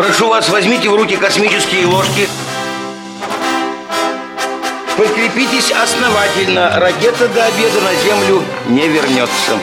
Прошу 0.00 0.28
вас, 0.28 0.48
возьмите 0.48 0.88
в 0.88 0.94
руки 0.94 1.14
космические 1.18 1.84
ложки. 1.84 2.26
Подкрепитесь 4.96 5.70
основательно. 5.70 6.80
Ракета 6.80 7.28
до 7.28 7.44
обеда 7.44 7.82
на 7.82 7.94
Землю 7.96 8.42
не 8.68 8.88
вернется. 8.88 9.58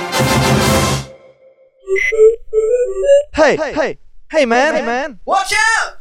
Hey, 3.36 3.58
hey, 3.58 3.98
hey, 4.32 4.46
man, 4.46 4.76
hey, 4.76 4.86
man. 4.86 5.20
Watch 5.26 5.54
out! 5.54 5.96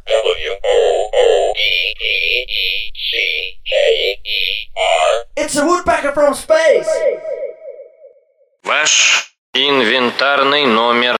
It's 5.35 5.55
a 5.55 5.65
woodpecker 5.65 6.13
from 6.13 6.35
space. 6.35 6.87
Ваш 8.63 9.33
инвентарный 9.55 10.67
номер. 10.67 11.16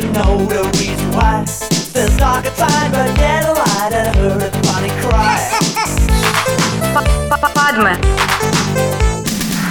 Didn't 0.00 0.14
know 0.14 0.44
the 0.46 0.62
reason 0.78 1.10
why. 1.12 1.44
Still 1.44 2.08
dark 2.16 2.46
inside, 2.46 2.90
but 2.92 3.10
yet 3.18 3.44
a 3.44 3.52
light, 3.52 3.92
and 3.92 4.08
I 4.08 4.16
heard 4.16 4.42
a 4.42 4.50
funny 4.64 4.88
cry. 5.02 5.36
Падме. 7.56 7.94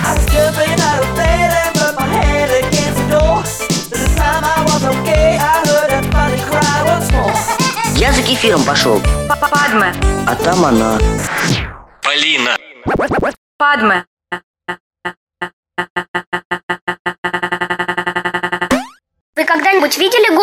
I 0.06 0.14
was 0.14 0.26
jumping 0.34 0.80
out 0.90 1.02
of 1.04 1.16
bed 1.16 1.50
and 1.62 1.72
put 1.80 1.94
my 2.00 2.06
head 2.06 2.50
against 2.64 2.98
the 3.02 3.08
door. 3.18 3.42
This 3.90 4.16
time 4.16 4.44
I 4.44 4.58
was 4.70 4.84
okay, 4.94 5.38
I 5.38 5.66
heard 5.68 5.92
a 5.98 6.02
funny 6.14 6.42
cry 6.50 6.78
once 6.86 7.12
more. 7.12 7.34
Я 7.98 8.12
за 8.14 8.22
кефиром 8.22 8.64
пошел, 8.64 9.02
Па- 9.28 9.36
па- 9.36 9.48
Падме. 9.50 9.94
а 10.28 10.36
там 10.36 10.64
она. 10.66 11.00
Полина. 12.04 12.56
Падме. 13.58 14.06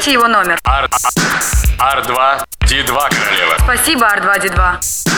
Назовите 0.00 0.12
его 0.14 0.28
номер. 0.28 0.58
R2, 0.64 2.44
D2, 2.62 2.86
королева. 2.86 3.54
Спасибо, 3.58 4.06
R2, 4.06 4.40
D2. 4.40 5.09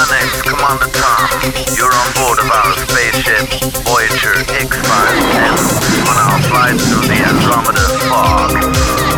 My 0.00 0.18
name's 0.18 0.40
Commander 0.40 0.88
Tom. 0.96 1.28
You're 1.76 1.92
on 1.92 2.08
board 2.14 2.38
of 2.38 2.50
our 2.50 2.72
spaceship, 2.72 3.84
Voyager 3.84 4.32
X510, 4.48 6.08
on 6.08 6.16
our 6.16 6.40
flight 6.48 6.80
through 6.80 7.06
the 7.06 7.20
Andromeda 7.20 7.84
fog. 8.08 9.09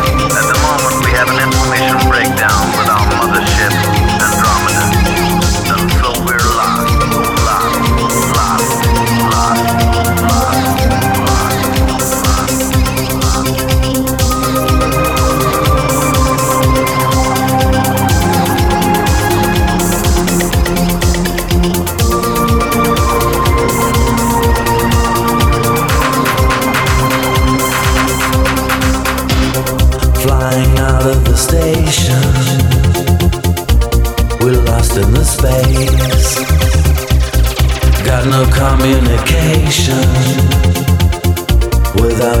Got 38.03 38.25
no 38.27 38.45
communication 38.51 40.43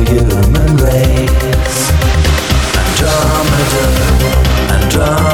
human 0.07 0.75
race. 0.77 1.91
Andromeda, 2.79 3.85
Andromeda, 4.75 5.32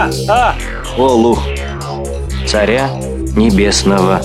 А-а-а! 0.00 0.54
Олух. 0.96 1.42
Царя 2.46 2.88
небесного. 3.36 4.22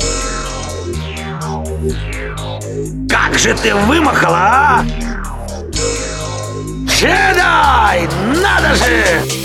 Как 3.10 3.38
же 3.38 3.54
ты 3.54 3.76
вымахала, 3.76 4.38
а? 4.38 4.86
Джедай! 6.88 8.08
Надо 8.42 8.76
же! 8.76 9.45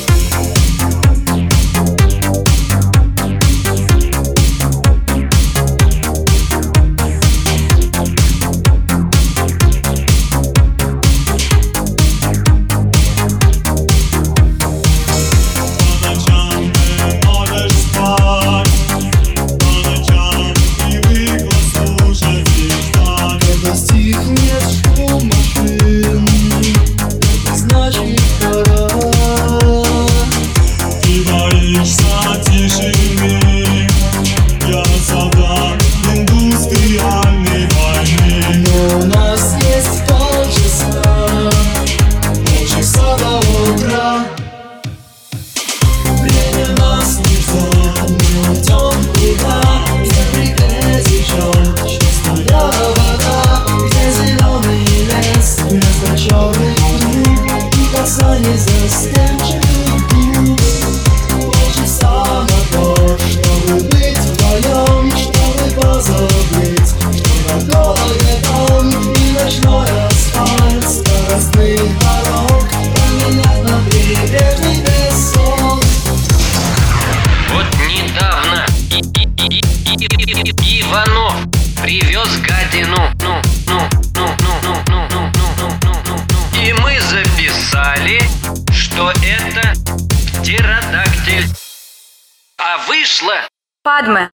зле. 93.20 93.49
Падме. 93.82 94.31